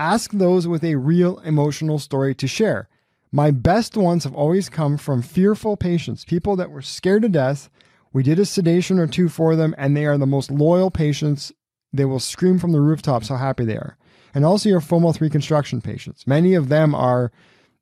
Ask 0.00 0.32
those 0.32 0.66
with 0.66 0.82
a 0.82 0.94
real 0.94 1.40
emotional 1.40 1.98
story 1.98 2.34
to 2.36 2.48
share. 2.48 2.88
My 3.30 3.50
best 3.50 3.98
ones 3.98 4.24
have 4.24 4.34
always 4.34 4.70
come 4.70 4.96
from 4.96 5.20
fearful 5.20 5.76
patients, 5.76 6.24
people 6.24 6.56
that 6.56 6.70
were 6.70 6.80
scared 6.80 7.20
to 7.20 7.28
death. 7.28 7.68
We 8.10 8.22
did 8.22 8.38
a 8.38 8.46
sedation 8.46 8.98
or 8.98 9.06
two 9.06 9.28
for 9.28 9.56
them, 9.56 9.74
and 9.76 9.94
they 9.94 10.06
are 10.06 10.16
the 10.16 10.24
most 10.24 10.50
loyal 10.50 10.90
patients. 10.90 11.52
They 11.92 12.06
will 12.06 12.18
scream 12.18 12.58
from 12.58 12.72
the 12.72 12.80
rooftops 12.80 13.28
how 13.28 13.36
happy 13.36 13.66
they 13.66 13.76
are. 13.76 13.98
And 14.32 14.42
also 14.42 14.70
your 14.70 14.80
full 14.80 15.00
mouth 15.00 15.20
reconstruction 15.20 15.82
patients. 15.82 16.26
Many 16.26 16.54
of 16.54 16.70
them 16.70 16.94
are 16.94 17.30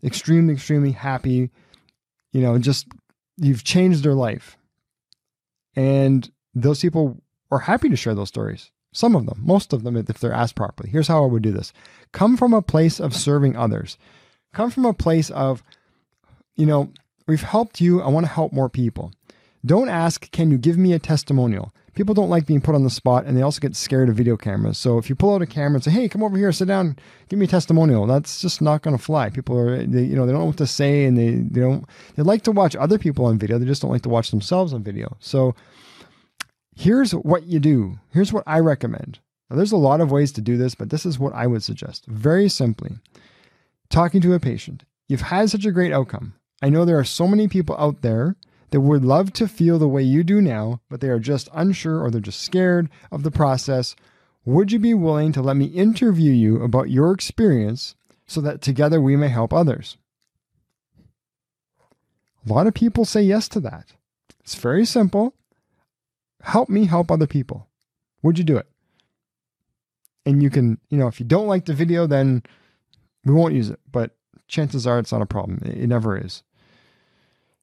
extremely, 0.02 0.54
extremely 0.54 0.90
happy. 0.90 1.50
You 2.32 2.40
know, 2.40 2.58
just 2.58 2.88
you've 3.36 3.62
changed 3.62 4.02
their 4.02 4.14
life. 4.14 4.57
And 5.76 6.30
those 6.54 6.80
people 6.80 7.22
are 7.50 7.60
happy 7.60 7.88
to 7.88 7.96
share 7.96 8.14
those 8.14 8.28
stories. 8.28 8.70
Some 8.92 9.14
of 9.14 9.26
them, 9.26 9.40
most 9.42 9.72
of 9.72 9.82
them, 9.82 9.96
if 9.96 10.18
they're 10.18 10.32
asked 10.32 10.54
properly. 10.54 10.90
Here's 10.90 11.08
how 11.08 11.22
I 11.22 11.26
would 11.26 11.42
do 11.42 11.52
this 11.52 11.72
come 12.12 12.36
from 12.36 12.54
a 12.54 12.62
place 12.62 13.00
of 13.00 13.14
serving 13.14 13.56
others, 13.56 13.98
come 14.52 14.70
from 14.70 14.86
a 14.86 14.94
place 14.94 15.30
of, 15.30 15.62
you 16.56 16.66
know, 16.66 16.90
we've 17.26 17.42
helped 17.42 17.80
you. 17.80 18.00
I 18.00 18.08
want 18.08 18.26
to 18.26 18.32
help 18.32 18.52
more 18.52 18.68
people. 18.68 19.12
Don't 19.64 19.88
ask, 19.88 20.30
can 20.30 20.50
you 20.50 20.58
give 20.58 20.78
me 20.78 20.92
a 20.92 20.98
testimonial? 20.98 21.72
People 21.98 22.14
don't 22.14 22.30
like 22.30 22.46
being 22.46 22.62
put 22.62 22.74
on 22.74 22.84
the 22.84 22.90
spot 22.90 23.26
and 23.26 23.36
they 23.36 23.42
also 23.42 23.60
get 23.60 23.76
scared 23.76 24.08
of 24.08 24.14
video 24.14 24.36
cameras. 24.36 24.78
So 24.78 24.96
if 24.96 25.10
you 25.10 25.16
pull 25.16 25.34
out 25.34 25.42
a 25.42 25.46
camera 25.46 25.74
and 25.74 25.84
say, 25.84 25.90
hey, 25.90 26.08
come 26.08 26.22
over 26.22 26.38
here, 26.38 26.52
sit 26.52 26.68
down, 26.68 26.96
give 27.28 27.38
me 27.38 27.44
a 27.44 27.48
testimonial, 27.48 28.06
that's 28.06 28.40
just 28.40 28.62
not 28.62 28.82
going 28.82 28.96
to 28.96 29.02
fly. 29.02 29.28
People 29.28 29.58
are, 29.58 29.84
they, 29.84 30.02
you 30.02 30.16
know, 30.16 30.24
they 30.24 30.32
don't 30.32 30.40
know 30.40 30.46
what 30.46 30.56
to 30.58 30.66
say 30.66 31.04
and 31.04 31.18
they, 31.18 31.30
they 31.30 31.60
don't, 31.60 31.84
they 32.14 32.22
like 32.22 32.42
to 32.42 32.52
watch 32.52 32.74
other 32.76 32.98
people 32.98 33.26
on 33.26 33.36
video. 33.36 33.58
They 33.58 33.66
just 33.66 33.82
don't 33.82 33.90
like 33.90 34.02
to 34.02 34.08
watch 34.08 34.30
themselves 34.30 34.72
on 34.72 34.82
video. 34.82 35.16
So 35.18 35.54
Here's 36.78 37.10
what 37.10 37.42
you 37.42 37.58
do. 37.58 37.98
Here's 38.12 38.32
what 38.32 38.44
I 38.46 38.60
recommend. 38.60 39.18
Now, 39.50 39.56
there's 39.56 39.72
a 39.72 39.76
lot 39.76 40.00
of 40.00 40.12
ways 40.12 40.30
to 40.32 40.40
do 40.40 40.56
this, 40.56 40.76
but 40.76 40.90
this 40.90 41.04
is 41.04 41.18
what 41.18 41.34
I 41.34 41.48
would 41.48 41.64
suggest. 41.64 42.06
Very 42.06 42.48
simply, 42.48 42.92
talking 43.90 44.20
to 44.20 44.34
a 44.34 44.38
patient. 44.38 44.84
You've 45.08 45.22
had 45.22 45.50
such 45.50 45.64
a 45.64 45.72
great 45.72 45.92
outcome. 45.92 46.34
I 46.62 46.68
know 46.68 46.84
there 46.84 46.98
are 46.98 47.04
so 47.04 47.26
many 47.26 47.48
people 47.48 47.74
out 47.78 48.02
there 48.02 48.36
that 48.70 48.80
would 48.80 49.04
love 49.04 49.32
to 49.34 49.48
feel 49.48 49.78
the 49.78 49.88
way 49.88 50.02
you 50.02 50.22
do 50.22 50.40
now, 50.40 50.80
but 50.88 51.00
they 51.00 51.08
are 51.08 51.18
just 51.18 51.48
unsure 51.52 52.02
or 52.02 52.10
they're 52.10 52.20
just 52.20 52.42
scared 52.42 52.90
of 53.10 53.22
the 53.22 53.30
process. 53.30 53.96
Would 54.44 54.72
you 54.72 54.78
be 54.78 54.94
willing 54.94 55.32
to 55.32 55.42
let 55.42 55.56
me 55.56 55.66
interview 55.66 56.32
you 56.32 56.62
about 56.62 56.90
your 56.90 57.12
experience 57.12 57.94
so 58.26 58.40
that 58.42 58.60
together 58.60 59.00
we 59.00 59.16
may 59.16 59.28
help 59.28 59.52
others? 59.52 59.96
A 62.46 62.52
lot 62.52 62.66
of 62.66 62.74
people 62.74 63.04
say 63.04 63.22
yes 63.22 63.48
to 63.48 63.60
that. 63.60 63.94
It's 64.40 64.54
very 64.54 64.84
simple. 64.84 65.34
Help 66.42 66.68
me 66.68 66.86
help 66.86 67.10
other 67.10 67.26
people. 67.26 67.68
Would 68.22 68.38
you 68.38 68.44
do 68.44 68.56
it? 68.56 68.66
And 70.24 70.42
you 70.42 70.50
can, 70.50 70.78
you 70.88 70.98
know, 70.98 71.08
if 71.08 71.20
you 71.20 71.26
don't 71.26 71.46
like 71.46 71.64
the 71.64 71.74
video, 71.74 72.06
then 72.06 72.42
we 73.24 73.32
won't 73.32 73.54
use 73.54 73.70
it. 73.70 73.80
But 73.90 74.12
chances 74.46 74.86
are 74.86 74.98
it's 74.98 75.12
not 75.12 75.22
a 75.22 75.26
problem. 75.26 75.60
It 75.64 75.88
never 75.88 76.16
is. 76.16 76.42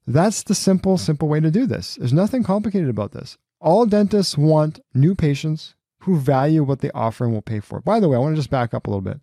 That's 0.08 0.44
the 0.44 0.56
simple, 0.56 0.98
simple 0.98 1.28
way 1.28 1.40
to 1.40 1.50
do 1.50 1.66
this. 1.66 1.96
There's 1.96 2.14
nothing 2.14 2.44
complicated 2.44 2.90
about 2.90 3.12
this. 3.12 3.38
All 3.60 3.86
dentists 3.86 4.38
want 4.38 4.80
new 4.94 5.16
patients 5.16 5.76
who 6.02 6.20
value 6.20 6.64
what 6.64 6.82
they 6.82 6.92
offer 6.92 7.26
and 7.26 7.34
will 7.34 7.42
pay 7.42 7.60
for 7.60 7.80
it. 7.80 7.86
By 7.86 8.00
the 8.00 8.08
way, 8.08 8.16
I 8.16 8.20
want 8.20 8.36
to 8.36 8.40
just 8.40 8.52
back 8.52 8.74
up 8.74 8.86
a 8.86 8.90
little 8.90 9.02
bit. 9.02 9.20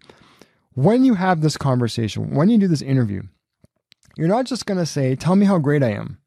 When 0.74 1.04
you 1.04 1.14
have 1.14 1.40
this 1.40 1.56
conversation, 1.56 2.34
when 2.34 2.48
you 2.48 2.58
do 2.58 2.66
this 2.66 2.82
interview, 2.82 3.22
you're 4.16 4.28
not 4.28 4.46
just 4.46 4.66
going 4.66 4.78
to 4.78 4.86
say, 4.86 5.14
Tell 5.14 5.36
me 5.36 5.46
how 5.46 5.58
great 5.58 5.82
I 5.82 5.90
am. 5.90 6.18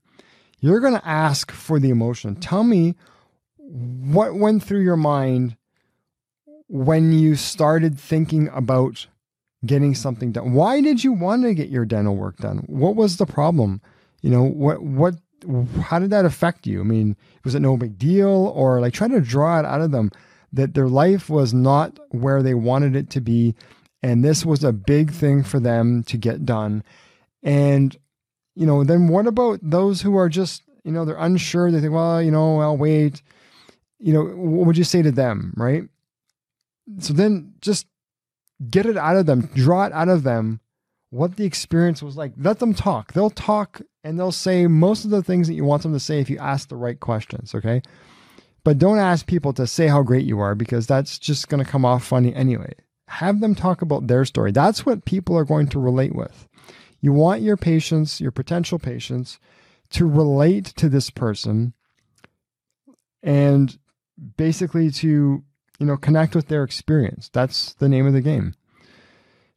You're 0.60 0.80
going 0.80 0.94
to 0.94 1.08
ask 1.08 1.52
for 1.52 1.80
the 1.80 1.90
emotion. 1.90 2.36
Tell 2.36 2.64
me 2.64 2.96
what 3.58 4.36
went 4.36 4.64
through 4.64 4.82
your 4.82 4.96
mind 4.96 5.58
when 6.68 7.12
you 7.12 7.36
started 7.36 8.00
thinking 8.00 8.50
about 8.54 9.08
getting 9.66 9.96
something 9.96 10.32
done. 10.32 10.54
Why 10.54 10.82
did 10.82 11.04
you 11.04 11.12
want 11.12 11.44
to 11.44 11.54
get 11.54 11.70
your 11.70 11.86
dental 11.86 12.16
work 12.16 12.38
done? 12.38 12.60
What 12.68 12.96
was 12.96 13.18
the 13.18 13.26
problem? 13.26 13.82
You 14.22 14.32
know, 14.32 14.44
what, 14.44 14.82
what, 14.82 15.16
how 15.82 16.00
did 16.00 16.10
that 16.10 16.26
affect 16.26 16.66
you? 16.66 16.82
I 16.82 16.84
mean, 16.84 17.16
was 17.44 17.56
it 17.56 17.60
no 17.60 17.78
big 17.78 17.98
deal 17.98 18.52
or 18.56 18.82
like 18.82 18.94
trying 18.94 19.12
to 19.12 19.22
draw 19.22 19.60
it 19.60 19.66
out 19.66 19.82
of 19.82 19.92
them 19.92 20.12
that 20.56 20.74
their 20.74 20.88
life 20.88 21.30
was 21.30 21.54
not 21.54 22.00
where 22.12 22.42
they 22.42 22.54
wanted 22.54 22.96
it 22.96 23.10
to 23.12 23.22
be. 23.22 23.56
And 24.02 24.24
this 24.24 24.46
was 24.46 24.64
a 24.64 24.72
big 24.72 25.12
thing 25.12 25.44
for 25.44 25.60
them 25.60 26.04
to 26.04 26.18
get 26.18 26.46
done. 26.46 26.84
And, 27.44 27.96
you 28.56 28.66
know, 28.66 28.84
then 28.84 29.08
what 29.08 29.28
about 29.28 29.60
those 29.62 30.02
who 30.02 30.16
are 30.18 30.30
just, 30.30 30.64
you 30.84 30.92
know, 30.92 31.04
they're 31.04 31.18
unsure. 31.18 31.72
They 31.72 31.82
think, 31.82 31.94
well, 31.94 32.22
you 32.22 32.32
know, 32.32 32.62
I'll 32.62 32.78
wait. 32.78 33.22
You 34.00 34.14
know, 34.14 34.24
what 34.24 34.68
would 34.68 34.78
you 34.78 34.84
say 34.84 35.02
to 35.02 35.12
them? 35.12 35.54
Right. 35.58 35.84
So 37.00 37.14
then 37.14 37.54
just 37.60 37.88
get 38.70 38.86
it 38.86 38.96
out 38.96 39.18
of 39.18 39.26
them, 39.26 39.50
draw 39.56 39.86
it 39.86 39.94
out 39.94 40.08
of 40.10 40.24
them 40.24 40.62
what 41.16 41.38
the 41.38 41.46
experience 41.46 42.04
was 42.04 42.18
like. 42.18 42.34
Let 42.38 42.60
them 42.60 42.74
talk. 42.74 43.14
They'll 43.14 43.30
talk 43.30 43.82
and 44.04 44.20
they'll 44.20 44.32
say 44.34 44.68
most 44.68 45.06
of 45.06 45.12
the 45.12 45.24
things 45.24 45.48
that 45.48 45.54
you 45.54 45.64
want 45.64 45.84
them 45.84 45.94
to 45.94 46.00
say 46.00 46.20
if 46.20 46.30
you 46.30 46.38
ask 46.38 46.68
the 46.68 46.76
right 46.76 47.00
questions. 47.00 47.56
Okay. 47.56 47.82
But 48.66 48.80
don't 48.80 49.00
ask 49.00 49.26
people 49.26 49.54
to 49.54 49.66
say 49.66 49.88
how 49.88 50.02
great 50.04 50.26
you 50.26 50.40
are 50.40 50.56
because 50.56 50.88
that's 50.88 51.18
just 51.18 51.48
going 51.48 51.64
to 51.64 51.70
come 51.70 51.86
off 51.86 52.04
funny 52.04 52.34
anyway. 52.36 52.74
Have 53.08 53.40
them 53.40 53.56
talk 53.56 53.82
about 53.82 54.08
their 54.08 54.26
story. 54.26 54.52
That's 54.52 54.86
what 54.86 55.06
people 55.06 55.38
are 55.38 55.46
going 55.46 55.68
to 55.68 55.80
relate 55.80 56.16
with. 56.16 56.48
You 57.00 57.14
want 57.14 57.42
your 57.42 57.58
patients, 57.58 58.20
your 58.20 58.32
potential 58.32 58.80
patients, 58.80 59.40
to 59.92 60.06
relate 60.06 60.66
to 60.78 60.90
this 60.90 61.12
person 61.12 61.74
and 63.22 63.78
basically 64.36 64.90
to, 64.90 65.44
you 65.80 65.86
know, 65.86 65.98
connect 65.98 66.36
with 66.36 66.48
their 66.48 66.64
experience. 66.64 67.30
That's 67.32 67.74
the 67.76 67.88
name 67.88 68.08
of 68.08 68.14
the 68.14 68.22
game. 68.22 68.56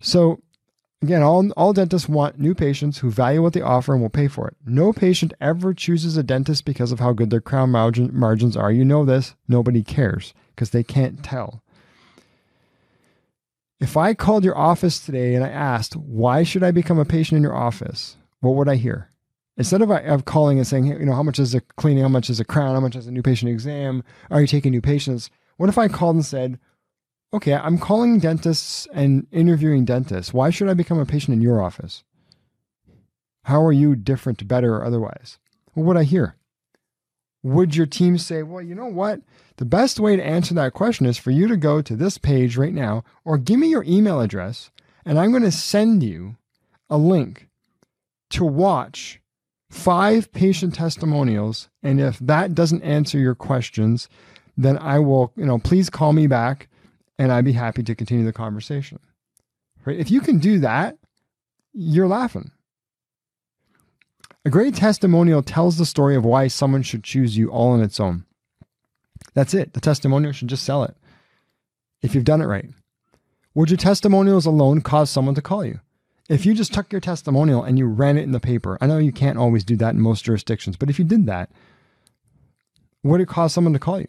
So 0.01 0.41
Again, 1.01 1.23
all, 1.23 1.49
all 1.53 1.73
dentists 1.73 2.09
want 2.09 2.41
new 2.41 2.55
patients 2.55 2.99
who 2.99 3.11
value 3.11 3.41
what 3.41 3.53
they 3.53 3.61
offer 3.61 3.93
and 3.93 4.03
will 4.03 4.09
pay 4.09 4.27
for 4.27 4.49
it. 4.49 4.57
No 4.67 4.93
patient 4.93 5.33
ever 5.41 5.73
chooses 5.73 6.17
a 6.17 6.25
dentist 6.25 6.65
because 6.65 6.91
of 6.91 6.99
how 6.99 7.13
good 7.13 7.31
their 7.31 7.41
crown 7.41 7.71
margin, 7.71 8.11
margins 8.13 8.57
are. 8.57 8.73
You 8.73 8.85
know 8.85 9.05
this. 9.05 9.37
Nobody 9.47 9.85
cares 9.85 10.35
because 10.55 10.71
they 10.71 10.83
can't 10.83 11.23
tell. 11.23 11.63
If 13.79 13.97
I 13.97 14.13
called 14.13 14.43
your 14.45 14.59
office 14.59 14.99
today 14.99 15.37
and 15.37 15.45
I 15.45 15.51
asked, 15.51 15.95
why 15.95 16.43
should 16.43 16.65
I 16.65 16.73
become 16.73 16.99
a 16.99 17.05
patient 17.05 17.37
in 17.37 17.45
your 17.45 17.55
office? 17.55 18.17
What 18.41 18.57
would 18.57 18.69
I 18.69 18.75
hear? 18.75 19.11
Instead 19.57 19.83
of, 19.83 19.91
of 19.93 20.25
calling 20.25 20.59
and 20.59 20.67
saying, 20.67 20.85
hey, 20.87 20.99
you 20.99 21.07
know, 21.07 21.15
how 21.15 21.23
much 21.23 21.39
is 21.39 21.55
a 21.55 21.61
cleaning? 21.61 22.03
How 22.03 22.09
much 22.09 22.29
is 22.29 22.41
a 22.41 22.45
crown? 22.45 22.75
How 22.75 22.81
much 22.81 22.97
is 22.97 23.07
a 23.07 23.13
new 23.13 23.23
patient 23.23 23.53
exam? 23.53 24.03
Are 24.33 24.41
you 24.41 24.49
taking 24.49 24.73
new 24.73 24.81
patients? 24.81 25.31
What 25.59 25.69
if 25.69 25.79
I 25.79 25.87
called 25.87 26.17
and 26.17 26.27
said, 26.27 26.59
okay, 27.33 27.55
I'm 27.55 27.79
calling 27.79 28.19
dentists 28.19 28.87
and 28.93 29.27
interviewing 29.33 29.85
dentists. 29.85 30.33
Why 30.33 30.51
should 30.51 30.69
I 30.69 30.75
become 30.75 30.99
a 30.99 31.07
patient 31.07 31.35
in 31.35 31.43
your 31.43 31.63
office? 31.63 32.05
How 33.45 33.65
are 33.65 33.73
you 33.73 33.97
different, 33.97 34.47
better, 34.47 34.77
or 34.77 34.85
otherwise? 34.85 35.39
What 35.75 35.87
would 35.87 35.97
I 35.97 36.05
hear? 36.05 36.37
Would 37.43 37.77
your 37.77 37.87
team 37.87 38.19
say, 38.19 38.43
well, 38.43 38.63
you 38.63 38.75
know 38.75 38.87
what? 38.87 39.21
The 39.57 39.65
best 39.65 40.01
way 40.01 40.17
to 40.17 40.25
answer 40.25 40.55
that 40.55 40.75
question 40.75 41.07
is 41.07 41.17
for 41.19 41.31
you 41.31 41.47
to 41.49 41.57
go 41.57 41.81
to 41.81 41.97
this 41.97 42.19
page 42.19 42.57
right 42.57 42.75
now 42.75 43.05
or 43.25 43.39
give 43.39 43.59
me 43.59 43.69
your 43.69 43.85
email 43.85 44.21
address 44.21 44.71
and 45.05 45.19
I'm 45.19 45.31
going 45.31 45.43
to 45.45 45.51
send 45.51 46.03
you 46.03 46.37
a 46.91 46.99
link 46.99 47.49
to 48.31 48.45
watch 48.45 49.21
five 49.71 50.31
patient 50.33 50.75
testimonials. 50.75 51.71
And 51.83 52.01
if 52.01 52.19
that 52.19 52.55
doesn't 52.55 52.83
answer 52.83 53.19
your 53.19 53.35
questions, 53.35 54.09
then 54.57 54.77
I 54.77 54.99
will, 54.99 55.33
you 55.37 55.47
know, 55.47 55.59
please 55.59 55.89
call 55.89 56.13
me 56.13 56.27
back 56.27 56.68
and 57.19 57.33
I'd 57.33 57.45
be 57.45 57.53
happy 57.53 57.83
to 57.83 57.95
continue 57.95 58.25
the 58.25 58.33
conversation. 58.33 59.01
Right? 59.85 59.99
If 59.99 60.11
you 60.11 60.21
can 60.21 60.39
do 60.39 60.61
that, 60.61 60.99
you're 61.73 62.09
laughing. 62.09 62.51
A 64.45 64.51
great 64.51 64.75
testimonial 64.75 65.43
tells 65.43 65.77
the 65.77 65.87
story 65.87 66.17
of 66.17 66.25
why 66.25 66.47
someone 66.47 66.83
should 66.83 67.05
choose 67.05 67.37
you 67.37 67.51
all 67.51 67.73
on 67.73 67.83
its 67.83 68.01
own. 68.01 68.25
That's 69.35 69.55
it. 69.55 69.75
The 69.75 69.81
testimonial 69.81 70.33
should 70.33 70.49
just 70.49 70.65
sell 70.65 70.85
it 70.85 70.97
if 72.03 72.15
you've 72.15 72.25
done 72.25 72.41
it 72.41 72.47
right. 72.47 72.71
Would 73.55 73.71
your 73.71 73.77
testimonials 73.77 74.47
alone 74.47 74.81
cause 74.81 75.11
someone 75.11 75.35
to 75.35 75.43
call 75.43 75.65
you? 75.65 75.81
If 76.29 76.45
you 76.45 76.55
just 76.55 76.75
took 76.75 76.93
your 76.93 77.01
testimonial 77.01 77.63
and 77.63 77.79
you 77.79 77.87
ran 77.87 78.19
it 78.19 78.23
in 78.23 78.33
the 78.33 78.41
paper, 78.41 78.79
I 78.81 78.87
know 78.87 78.99
you 78.99 79.13
can't 79.13 79.39
always 79.39 79.65
do 79.65 79.77
that 79.77 79.95
in 79.95 80.01
most 80.01 80.25
jurisdictions, 80.25 80.77
but 80.77 80.91
if 80.91 80.99
you 80.99 81.05
did 81.05 81.27
that, 81.27 81.51
would 83.03 83.21
it 83.21 83.29
cause 83.29 83.53
someone 83.53 83.73
to 83.73 83.79
call 83.79 84.01
you? 84.01 84.09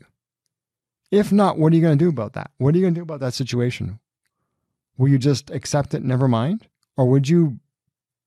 If 1.11 1.31
not, 1.31 1.57
what 1.57 1.73
are 1.73 1.75
you 1.75 1.81
going 1.81 1.97
to 1.97 2.03
do 2.03 2.09
about 2.09 2.33
that? 2.33 2.51
What 2.57 2.73
are 2.73 2.77
you 2.77 2.83
going 2.83 2.93
to 2.93 2.99
do 2.99 3.03
about 3.03 3.19
that 3.21 3.33
situation? 3.33 3.99
Will 4.97 5.09
you 5.09 5.17
just 5.17 5.49
accept 5.49 5.93
it, 5.93 6.03
never 6.03 6.27
mind? 6.27 6.67
Or 6.97 7.05
would 7.05 7.27
you 7.27 7.59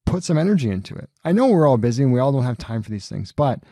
put 0.07 0.25
some 0.25 0.39
energy 0.39 0.71
into 0.71 0.95
it? 0.95 1.11
I 1.25 1.33
know 1.33 1.47
we're 1.47 1.67
all 1.67 1.77
busy 1.77 2.03
and 2.03 2.12
we 2.12 2.19
all 2.19 2.33
don't 2.33 2.43
have 2.43 2.59
time 2.59 2.83
for 2.83 2.91
these 2.91 3.09
things, 3.09 3.31
but 3.31 3.62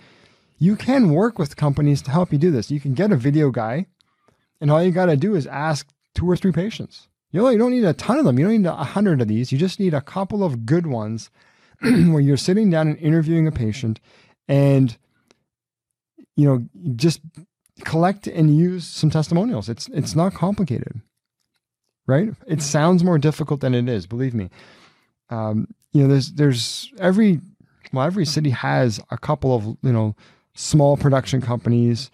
you 0.58 0.76
can 0.76 1.10
work 1.10 1.38
with 1.38 1.56
companies 1.56 2.02
to 2.02 2.10
help 2.10 2.32
you 2.32 2.38
do 2.38 2.50
this. 2.50 2.70
You 2.70 2.80
can 2.80 2.94
get 2.94 3.10
a 3.10 3.16
video 3.16 3.50
guy, 3.50 3.86
and 4.60 4.70
all 4.70 4.82
you 4.82 4.92
got 4.92 5.06
to 5.06 5.16
do 5.16 5.34
is 5.34 5.46
ask 5.46 5.88
two 6.14 6.30
or 6.30 6.36
three 6.36 6.52
patients. 6.52 7.08
You 7.32 7.40
know, 7.40 7.48
you 7.48 7.58
don't 7.58 7.70
need 7.70 7.84
a 7.84 7.94
ton 7.94 8.18
of 8.18 8.24
them. 8.24 8.38
You 8.38 8.44
don't 8.44 8.62
need 8.62 8.68
a 8.68 8.74
hundred 8.74 9.22
of 9.22 9.28
these. 9.28 9.50
You 9.50 9.58
just 9.58 9.80
need 9.80 9.94
a 9.94 10.00
couple 10.00 10.44
of 10.44 10.66
good 10.66 10.86
ones 10.86 11.30
where 11.80 12.20
you're 12.20 12.36
sitting 12.36 12.70
down 12.70 12.88
and 12.88 12.98
interviewing 12.98 13.46
a 13.46 13.52
patient 13.52 14.00
and 14.48 14.98
you 16.36 16.44
know 16.44 16.66
just 16.96 17.20
collect 17.80 18.26
and 18.26 18.56
use 18.56 18.86
some 18.86 19.10
testimonials. 19.10 19.68
It's 19.68 19.88
it's 19.88 20.14
not 20.14 20.34
complicated, 20.34 21.00
right? 22.06 22.30
It 22.46 22.62
sounds 22.62 23.04
more 23.04 23.18
difficult 23.18 23.60
than 23.60 23.74
it 23.74 23.88
is. 23.88 24.06
Believe 24.06 24.34
me. 24.34 24.50
Um, 25.30 25.68
you 25.92 26.02
know, 26.02 26.08
there's 26.08 26.32
there's 26.32 26.92
every 26.98 27.40
well 27.92 28.06
every 28.06 28.26
city 28.26 28.50
has 28.50 29.00
a 29.10 29.18
couple 29.18 29.54
of 29.54 29.64
you 29.82 29.92
know 29.92 30.14
small 30.54 30.96
production 30.96 31.40
companies 31.40 32.10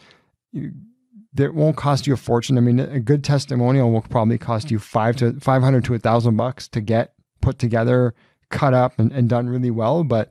that 1.35 1.55
won't 1.55 1.77
cost 1.77 2.07
you 2.07 2.15
a 2.15 2.17
fortune. 2.17 2.57
I 2.57 2.63
mean, 2.63 2.81
a 2.81 3.01
good 3.01 3.23
testimonial 3.23 3.91
will 3.91 4.03
probably 4.03 4.39
cost 4.39 4.71
you 4.71 4.79
five 4.79 5.17
to 5.17 5.39
five 5.41 5.63
hundred 5.63 5.85
to 5.85 5.95
a 5.95 5.99
thousand 5.99 6.37
bucks 6.37 6.69
to 6.69 6.81
get 6.81 7.13
put 7.41 7.59
together, 7.59 8.15
cut 8.51 8.75
up, 8.75 8.99
and, 8.99 9.13
and 9.13 9.29
done 9.29 9.49
really 9.49 9.71
well. 9.71 10.05
But 10.05 10.31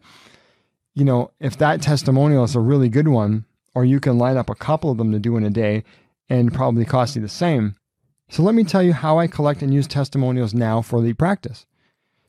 you 0.93 1.05
know, 1.05 1.31
if 1.39 1.57
that 1.57 1.81
testimonial 1.81 2.43
is 2.43 2.55
a 2.55 2.59
really 2.59 2.89
good 2.89 3.07
one, 3.07 3.45
or 3.75 3.85
you 3.85 3.99
can 3.99 4.17
line 4.17 4.37
up 4.37 4.49
a 4.49 4.55
couple 4.55 4.89
of 4.89 4.97
them 4.97 5.11
to 5.11 5.19
do 5.19 5.37
in 5.37 5.43
a 5.43 5.49
day 5.49 5.83
and 6.29 6.53
probably 6.53 6.85
cost 6.85 7.15
you 7.15 7.21
the 7.21 7.29
same. 7.29 7.75
So 8.29 8.41
let 8.41 8.55
me 8.55 8.63
tell 8.63 8.81
you 8.81 8.93
how 8.93 9.19
I 9.19 9.27
collect 9.27 9.61
and 9.61 9.73
use 9.73 9.85
testimonials 9.85 10.53
now 10.53 10.81
for 10.81 11.01
the 11.01 11.13
practice. 11.13 11.65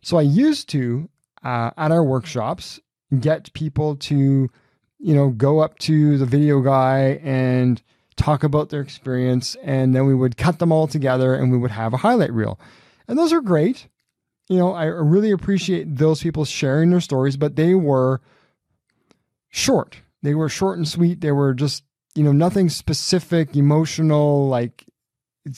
So 0.02 0.18
I 0.18 0.22
used 0.22 0.68
to 0.70 1.08
uh, 1.42 1.70
at 1.78 1.92
our 1.92 2.04
workshops 2.04 2.80
get 3.18 3.52
people 3.54 3.96
to, 3.96 4.50
you 4.98 5.14
know, 5.14 5.30
go 5.30 5.60
up 5.60 5.78
to 5.78 6.18
the 6.18 6.26
video 6.26 6.60
guy 6.60 7.20
and 7.22 7.80
talk 8.16 8.42
about 8.42 8.70
their 8.70 8.80
experience, 8.80 9.56
and 9.62 9.94
then 9.94 10.06
we 10.06 10.14
would 10.14 10.36
cut 10.36 10.58
them 10.58 10.72
all 10.72 10.86
together 10.86 11.34
and 11.34 11.52
we 11.52 11.58
would 11.58 11.70
have 11.70 11.92
a 11.92 11.98
highlight 11.98 12.32
reel, 12.32 12.58
and 13.06 13.18
those 13.18 13.32
are 13.32 13.40
great. 13.40 13.88
You 14.48 14.58
know, 14.58 14.72
I 14.72 14.84
really 14.84 15.30
appreciate 15.30 15.96
those 15.96 16.22
people 16.22 16.44
sharing 16.44 16.90
their 16.90 17.00
stories, 17.00 17.36
but 17.36 17.56
they 17.56 17.74
were 17.74 18.20
short 19.50 20.00
they 20.23 20.35
were 20.35 20.49
short 20.49 20.78
and 20.78 20.88
sweet. 20.88 21.20
They 21.20 21.32
were 21.32 21.54
just, 21.54 21.85
you 22.14 22.25
know, 22.25 22.32
nothing 22.32 22.68
specific, 22.68 23.56
emotional, 23.56 24.49
like 24.49 24.85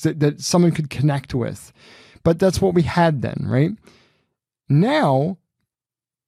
that, 0.02 0.20
that 0.20 0.40
someone 0.40 0.72
could 0.72 0.90
connect 0.90 1.34
with. 1.34 1.72
But 2.22 2.38
that's 2.38 2.60
what 2.60 2.74
we 2.74 2.82
had 2.82 3.22
then, 3.22 3.44
right? 3.46 3.70
Now, 4.68 5.38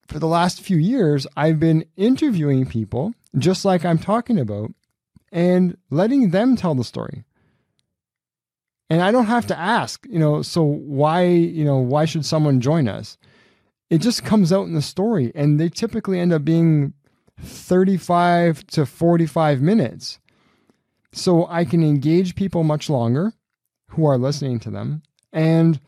for 0.07 0.19
the 0.19 0.27
last 0.27 0.61
few 0.61 0.77
years, 0.77 1.27
I've 1.37 1.61
been 1.61 1.85
interviewing 1.97 2.67
people 2.67 3.15
just 3.39 3.65
like 3.65 3.85
I'm 3.85 3.99
talking 3.99 4.39
about 4.39 4.73
and 5.31 5.77
letting 5.91 6.31
them 6.31 6.57
tell 6.57 6.75
the 6.75 6.85
story. 6.85 7.25
And 8.89 9.01
I 9.03 9.13
don't 9.13 9.27
have 9.27 9.47
to 9.49 9.59
ask, 9.59 10.05
you 10.11 10.19
know, 10.19 10.43
so 10.43 10.65
why, 10.65 11.23
you 11.23 11.65
know, 11.65 11.77
why 11.77 12.07
should 12.07 12.27
someone 12.27 12.61
join 12.61 12.89
us? 12.89 13.17
It 13.89 13.99
just 13.99 14.25
comes 14.25 14.53
out 14.53 14.67
in 14.67 14.75
the 14.75 14.83
story 14.83 15.31
and 15.35 15.61
they 15.61 15.69
typically 15.69 16.19
end 16.19 16.33
up 16.33 16.45
being 16.45 16.95
35 17.43 18.67
to 18.69 18.87
45 18.87 19.61
minutes. 19.61 20.19
So 21.13 21.47
I 21.49 21.65
can 21.65 21.83
engage 21.83 22.37
people 22.37 22.63
much 22.63 22.89
longer 22.89 23.33
who 23.89 24.07
are 24.07 24.19
listening 24.19 24.61
to 24.61 24.71
them. 24.71 25.03
And 25.33 25.81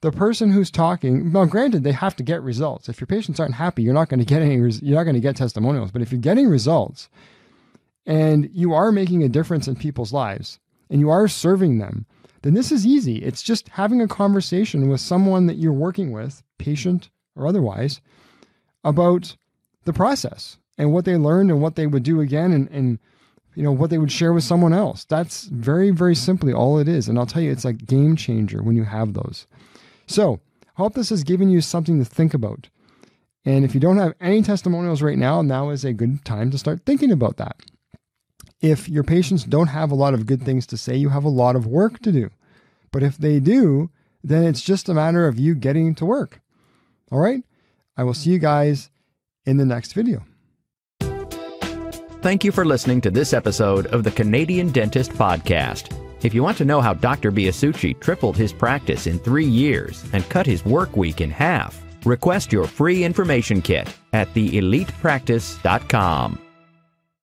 the 0.00 0.10
person 0.10 0.50
who's 0.50 0.70
talking, 0.70 1.30
now 1.32 1.44
granted, 1.44 1.84
they 1.84 1.92
have 1.92 2.16
to 2.16 2.22
get 2.22 2.42
results. 2.42 2.88
If 2.88 3.00
your 3.00 3.06
patients 3.06 3.38
aren't 3.38 3.54
happy, 3.54 3.82
you're 3.82 3.94
not 3.94 4.08
going 4.08 4.20
to 4.20 4.26
get 4.26 4.42
any, 4.42 4.56
you're 4.56 4.96
not 4.96 5.04
going 5.04 5.14
to 5.14 5.20
get 5.20 5.36
testimonials. 5.36 5.90
But 5.90 6.02
if 6.02 6.10
you're 6.10 6.20
getting 6.20 6.48
results 6.48 7.08
and 8.06 8.48
you 8.52 8.72
are 8.72 8.90
making 8.90 9.22
a 9.22 9.28
difference 9.28 9.68
in 9.68 9.76
people's 9.76 10.12
lives 10.12 10.58
and 10.90 11.00
you 11.00 11.10
are 11.10 11.28
serving 11.28 11.78
them, 11.78 12.06
then 12.42 12.54
this 12.54 12.72
is 12.72 12.84
easy. 12.84 13.18
It's 13.18 13.42
just 13.42 13.68
having 13.68 14.00
a 14.00 14.08
conversation 14.08 14.88
with 14.88 15.00
someone 15.00 15.46
that 15.46 15.56
you're 15.58 15.72
working 15.72 16.10
with, 16.10 16.42
patient 16.58 17.10
or 17.36 17.46
otherwise, 17.46 18.00
about 18.82 19.36
the 19.84 19.92
process 19.92 20.58
and 20.78 20.92
what 20.92 21.04
they 21.04 21.16
learned 21.16 21.50
and 21.50 21.60
what 21.60 21.76
they 21.76 21.86
would 21.86 22.02
do 22.02 22.20
again 22.20 22.52
and, 22.52 22.68
and 22.70 22.98
you 23.54 23.62
know 23.62 23.72
what 23.72 23.90
they 23.90 23.98
would 23.98 24.12
share 24.12 24.32
with 24.32 24.44
someone 24.44 24.72
else. 24.72 25.04
That's 25.04 25.44
very, 25.44 25.90
very 25.90 26.14
simply 26.14 26.52
all 26.52 26.78
it 26.78 26.88
is. 26.88 27.08
And 27.08 27.18
I'll 27.18 27.26
tell 27.26 27.42
you, 27.42 27.50
it's 27.50 27.64
like 27.64 27.86
game 27.86 28.16
changer 28.16 28.62
when 28.62 28.76
you 28.76 28.84
have 28.84 29.12
those. 29.12 29.46
So 30.06 30.40
I 30.76 30.82
hope 30.82 30.94
this 30.94 31.10
has 31.10 31.24
given 31.24 31.50
you 31.50 31.60
something 31.60 31.98
to 31.98 32.04
think 32.04 32.34
about. 32.34 32.68
And 33.44 33.64
if 33.64 33.74
you 33.74 33.80
don't 33.80 33.98
have 33.98 34.14
any 34.20 34.42
testimonials 34.42 35.02
right 35.02 35.18
now, 35.18 35.42
now 35.42 35.70
is 35.70 35.84
a 35.84 35.92
good 35.92 36.24
time 36.24 36.50
to 36.50 36.58
start 36.58 36.86
thinking 36.86 37.10
about 37.10 37.36
that. 37.38 37.56
If 38.60 38.88
your 38.88 39.02
patients 39.02 39.44
don't 39.44 39.66
have 39.66 39.90
a 39.90 39.96
lot 39.96 40.14
of 40.14 40.26
good 40.26 40.42
things 40.42 40.66
to 40.68 40.76
say, 40.76 40.96
you 40.96 41.08
have 41.08 41.24
a 41.24 41.28
lot 41.28 41.56
of 41.56 41.66
work 41.66 41.98
to 42.00 42.12
do. 42.12 42.30
But 42.92 43.02
if 43.02 43.18
they 43.18 43.40
do, 43.40 43.90
then 44.22 44.44
it's 44.44 44.62
just 44.62 44.88
a 44.88 44.94
matter 44.94 45.26
of 45.26 45.38
you 45.38 45.54
getting 45.56 45.94
to 45.96 46.06
work. 46.06 46.40
All 47.10 47.18
right? 47.18 47.42
I 47.96 48.04
will 48.04 48.14
see 48.14 48.30
you 48.30 48.38
guys 48.38 48.90
in 49.44 49.56
the 49.56 49.66
next 49.66 49.92
video. 49.92 50.24
Thank 52.22 52.44
you 52.44 52.52
for 52.52 52.64
listening 52.64 53.00
to 53.00 53.10
this 53.10 53.32
episode 53.32 53.86
of 53.86 54.04
the 54.04 54.12
Canadian 54.12 54.70
Dentist 54.70 55.10
Podcast. 55.10 55.92
If 56.24 56.32
you 56.32 56.44
want 56.44 56.56
to 56.58 56.64
know 56.64 56.80
how 56.80 56.94
Dr. 56.94 57.32
Biasucci 57.32 57.98
tripled 57.98 58.36
his 58.36 58.52
practice 58.52 59.08
in 59.08 59.18
three 59.18 59.44
years 59.44 60.04
and 60.12 60.28
cut 60.28 60.46
his 60.46 60.64
work 60.64 60.96
week 60.96 61.20
in 61.20 61.30
half, 61.30 61.82
request 62.04 62.52
your 62.52 62.68
free 62.68 63.02
information 63.02 63.60
kit 63.60 63.92
at 64.12 64.32
theelitepractice.com. 64.34 66.38